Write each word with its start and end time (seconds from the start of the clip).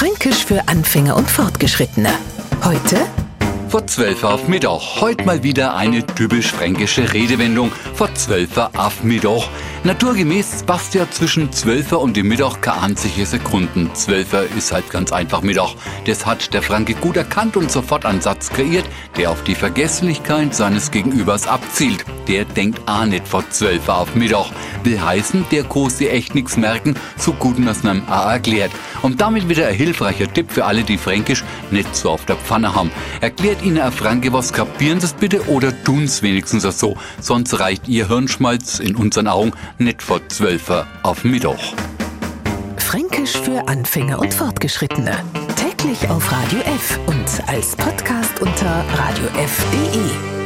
Fränkisch 0.00 0.46
für 0.46 0.66
Anfänger 0.66 1.14
und 1.14 1.30
Fortgeschrittene. 1.30 2.08
Heute 2.64 3.06
vor 3.70 3.86
zwölf 3.86 4.24
auf 4.24 4.48
Mittag. 4.48 4.80
Heute 5.00 5.24
mal 5.24 5.44
wieder 5.44 5.76
eine 5.76 6.04
typisch 6.04 6.50
fränkische 6.50 7.12
Redewendung. 7.12 7.70
Vor 7.94 8.12
zwölf 8.14 8.56
auf 8.56 9.04
Mittag. 9.04 9.42
Naturgemäß 9.84 10.64
passt 10.64 10.94
ja 10.94 11.08
zwischen 11.08 11.52
Zwölfer 11.52 12.00
und 12.00 12.16
dem 12.16 12.26
Mittag 12.26 12.62
keine 12.62 12.82
einzige 12.82 13.24
Sekunden. 13.24 13.88
Zwölfer 13.94 14.42
ist 14.58 14.72
halt 14.72 14.90
ganz 14.90 15.12
einfach 15.12 15.42
Mittag. 15.42 15.74
Das 16.06 16.26
hat 16.26 16.52
der 16.52 16.62
Franke 16.62 16.94
gut 16.94 17.16
erkannt 17.16 17.56
und 17.56 17.70
sofort 17.70 18.04
einen 18.06 18.20
Satz 18.20 18.50
kreiert, 18.50 18.86
der 19.16 19.30
auf 19.30 19.44
die 19.44 19.54
Vergesslichkeit 19.54 20.52
seines 20.52 20.90
Gegenübers 20.90 21.46
abzielt. 21.46 22.04
Der 22.26 22.44
denkt 22.46 22.80
auch 22.86 23.04
nicht 23.04 23.28
vor 23.28 23.48
Zwölfer 23.50 23.98
auf 23.98 24.16
Mittag. 24.16 24.46
Will 24.82 25.00
heißen, 25.00 25.46
der 25.52 25.64
sich 25.90 26.10
echt 26.10 26.34
nichts 26.34 26.56
merken, 26.56 26.96
so 27.16 27.32
gut 27.34 27.56
man 27.58 27.68
es 27.68 27.84
einem 27.84 28.02
auch 28.08 28.30
erklärt. 28.30 28.72
Und 29.02 29.20
damit 29.20 29.48
wieder 29.48 29.66
ein 29.66 29.74
hilfreicher 29.74 30.32
Tipp 30.32 30.50
für 30.50 30.64
alle, 30.64 30.82
die 30.82 30.98
Fränkisch 30.98 31.44
nicht 31.70 31.94
so 31.96 32.10
auf 32.10 32.26
der 32.26 32.36
Pfanne 32.36 32.74
haben. 32.74 32.90
Erklärt 33.20 33.62
Ihnen 33.62 33.80
ein 33.80 33.92
Franke 33.92 34.32
was, 34.32 34.52
kapieren 34.52 35.00
Sie 35.00 35.06
es 35.06 35.12
bitte 35.14 35.48
oder 35.48 35.72
tun 35.84 36.04
es 36.04 36.22
wenigstens 36.22 36.62
so. 36.78 36.96
Sonst 37.20 37.58
reicht 37.58 37.88
Ihr 37.88 38.08
Hirnschmalz 38.08 38.78
in 38.78 38.96
unseren 38.96 39.28
Augen 39.28 39.52
nicht 39.78 40.02
vor 40.02 40.20
Zwölfer 40.28 40.86
auf 41.02 41.24
Mittag. 41.24 41.58
Fränkisch 42.76 43.36
für 43.38 43.68
Anfänger 43.68 44.18
und 44.18 44.34
Fortgeschrittene. 44.34 45.16
Täglich 45.56 46.08
auf 46.10 46.30
Radio 46.32 46.58
F 46.60 46.98
und 47.06 47.48
als 47.48 47.76
Podcast 47.76 48.40
unter 48.40 48.84
radiof.de. 48.96 50.39